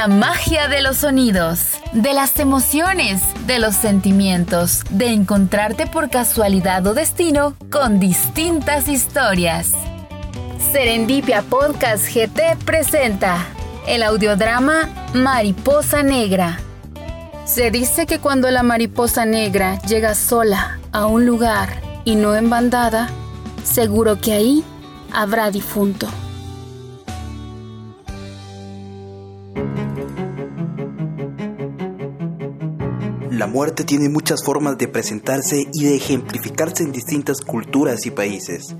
[0.00, 6.86] la magia de los sonidos, de las emociones, de los sentimientos, de encontrarte por casualidad
[6.86, 9.72] o destino con distintas historias.
[10.72, 13.46] Serendipia Podcast GT presenta
[13.86, 16.58] el audiodrama Mariposa Negra.
[17.44, 22.48] Se dice que cuando la mariposa negra llega sola a un lugar y no en
[22.48, 23.10] bandada,
[23.64, 24.64] seguro que ahí
[25.12, 26.08] habrá difunto.
[33.40, 38.76] La muerte tiene muchas formas de presentarse y de ejemplificarse en distintas culturas y países.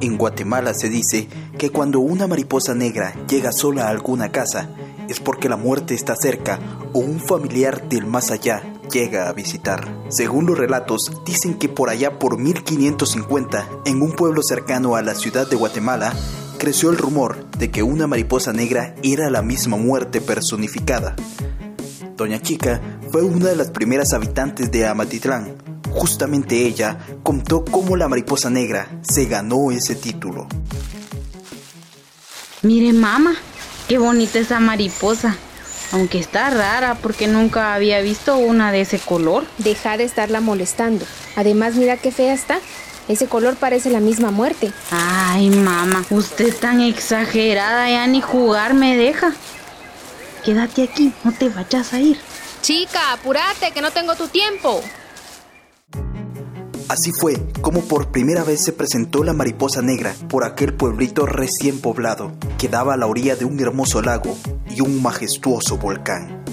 [0.00, 4.70] En Guatemala se dice que cuando una mariposa negra llega sola a alguna casa
[5.08, 6.58] es porque la muerte está cerca
[6.92, 9.86] o un familiar del más allá llega a visitar.
[10.08, 15.14] Según los relatos, dicen que por allá por 1550, en un pueblo cercano a la
[15.14, 16.12] ciudad de Guatemala,
[16.58, 21.14] creció el rumor de que una mariposa negra era la misma muerte personificada.
[22.22, 25.56] Doña Chica fue una de las primeras habitantes de Amatitlán.
[25.90, 30.46] Justamente ella contó cómo la mariposa negra se ganó ese título.
[32.62, 33.34] Mire, mamá,
[33.88, 35.36] qué bonita esa mariposa.
[35.90, 39.44] Aunque está rara porque nunca había visto una de ese color.
[39.58, 41.04] Deja de estarla molestando.
[41.34, 42.60] Además, mira qué fea está.
[43.08, 44.72] Ese color parece la misma muerte.
[44.92, 49.34] Ay, mamá, usted tan exagerada, ya ni jugar me deja.
[50.44, 52.18] Quédate aquí, no te vayas a ir.
[52.62, 54.82] Chica, apúrate, que no tengo tu tiempo.
[56.88, 61.80] Así fue como por primera vez se presentó la mariposa negra por aquel pueblito recién
[61.80, 64.36] poblado que daba a la orilla de un hermoso lago
[64.68, 66.44] y un majestuoso volcán.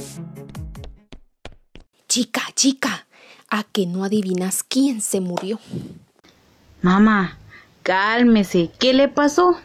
[2.08, 3.08] Chica, chica,
[3.50, 5.60] ¿a que no adivinas quién se murió?
[6.82, 7.38] Mamá,
[7.84, 9.60] cálmese, ¿qué le pasó?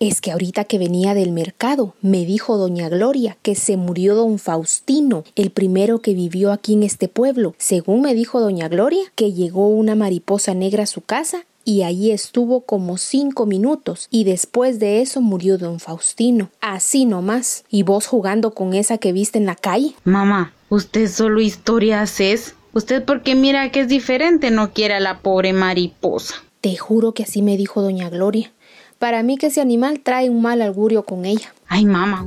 [0.00, 4.38] Es que ahorita que venía del mercado, me dijo doña Gloria que se murió don
[4.38, 7.56] Faustino, el primero que vivió aquí en este pueblo.
[7.58, 12.12] Según me dijo doña Gloria, que llegó una mariposa negra a su casa y allí
[12.12, 16.50] estuvo como cinco minutos y después de eso murió don Faustino.
[16.60, 17.64] Así nomás.
[17.68, 19.94] ¿Y vos jugando con esa que viste en la calle?
[20.04, 22.54] Mamá, usted solo historias es.
[22.72, 26.36] Usted porque mira que es diferente no quiere a la pobre mariposa.
[26.60, 28.52] Te juro que así me dijo doña Gloria.
[28.98, 31.54] Para mí que ese animal trae un mal augurio con ella.
[31.68, 32.26] Ay, mamá.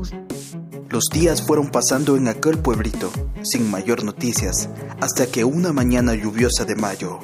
[0.90, 3.12] Los días fueron pasando en aquel pueblito,
[3.42, 4.70] sin mayor noticias,
[5.02, 7.20] hasta que una mañana lluviosa de mayo.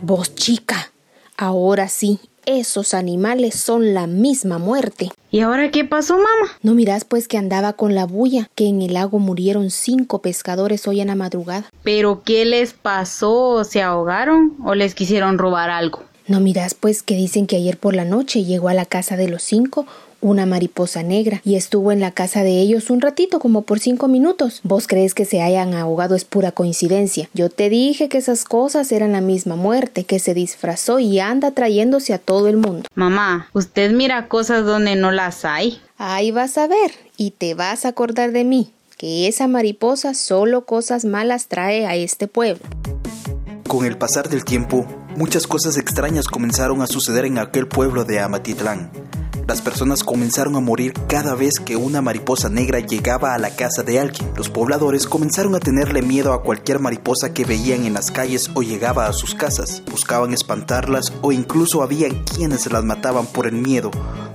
[0.00, 0.92] Vos, chica,
[1.36, 5.10] ahora sí, esos animales son la misma muerte.
[5.32, 6.52] ¿Y ahora qué pasó, mamá?
[6.62, 10.86] No mirás pues que andaba con la bulla, que en el lago murieron cinco pescadores
[10.86, 11.64] hoy en la madrugada.
[11.82, 13.64] ¿Pero qué les pasó?
[13.64, 16.04] ¿Se ahogaron o les quisieron robar algo?
[16.28, 19.28] No mirás pues que dicen que ayer por la noche llegó a la casa de
[19.28, 19.86] los cinco
[20.20, 24.08] una mariposa negra y estuvo en la casa de ellos un ratito como por cinco
[24.08, 24.60] minutos.
[24.64, 27.28] ¿Vos crees que se hayan ahogado es pura coincidencia?
[27.32, 31.52] Yo te dije que esas cosas eran la misma muerte, que se disfrazó y anda
[31.52, 32.88] trayéndose a todo el mundo.
[32.96, 35.80] Mamá, usted mira cosas donde no las hay.
[35.96, 40.64] Ahí vas a ver y te vas a acordar de mí, que esa mariposa solo
[40.64, 42.64] cosas malas trae a este pueblo.
[43.68, 44.86] Con el pasar del tiempo,
[45.16, 48.90] muchas cosas extrañas comenzaron a suceder en aquel pueblo de Amatitlán.
[49.46, 53.82] Las personas comenzaron a morir cada vez que una mariposa negra llegaba a la casa
[53.82, 54.28] de alguien.
[54.36, 58.62] Los pobladores comenzaron a tenerle miedo a cualquier mariposa que veían en las calles o
[58.62, 59.82] llegaba a sus casas.
[59.90, 63.92] Buscaban espantarlas o incluso habían quienes las mataban por el miedo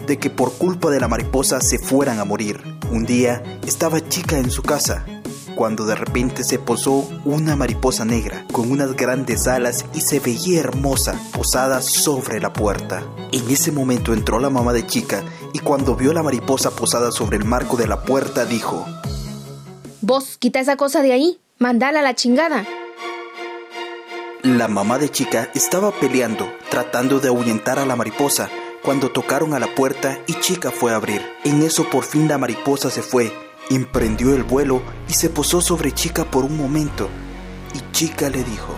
[0.07, 2.61] de que por culpa de la mariposa se fueran a morir.
[2.89, 5.05] Un día estaba chica en su casa
[5.61, 10.59] cuando de repente se posó una mariposa negra con unas grandes alas y se veía
[10.59, 13.03] hermosa posada sobre la puerta.
[13.31, 15.23] En ese momento entró la mamá de chica
[15.53, 18.87] y cuando vio la mariposa posada sobre el marco de la puerta dijo,
[20.01, 22.65] Vos, quita esa cosa de ahí, mandala a la chingada.
[24.41, 28.49] La mamá de chica estaba peleando, tratando de ahuyentar a la mariposa,
[28.81, 31.21] cuando tocaron a la puerta y chica fue a abrir.
[31.43, 33.31] En eso por fin la mariposa se fue
[33.75, 37.09] emprendió el vuelo y se posó sobre Chica por un momento,
[37.73, 38.75] y Chica le dijo,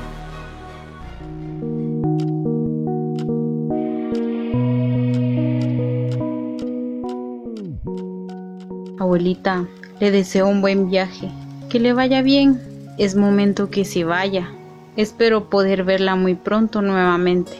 [8.99, 9.67] Abuelita,
[9.99, 11.29] le deseo un buen viaje,
[11.69, 12.61] que le vaya bien.
[12.97, 14.51] Es momento que se vaya.
[14.95, 17.51] Espero poder verla muy pronto nuevamente.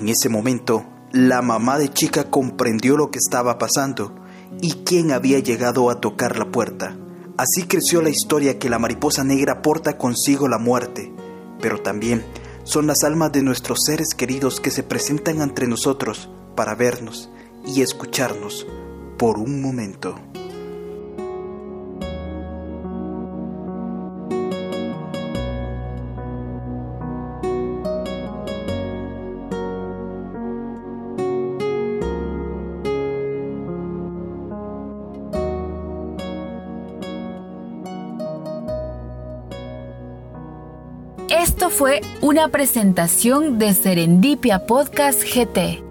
[0.00, 4.14] En ese momento, la mamá de chica comprendió lo que estaba pasando
[4.62, 6.96] y quién había llegado a tocar la puerta.
[7.36, 11.12] Así creció la historia que la mariposa negra porta consigo la muerte,
[11.60, 12.24] pero también
[12.64, 17.28] son las almas de nuestros seres queridos que se presentan ante nosotros para vernos
[17.66, 18.66] y escucharnos
[19.18, 20.14] por un momento.
[41.70, 45.89] Fue una presentación de Serendipia Podcast GT.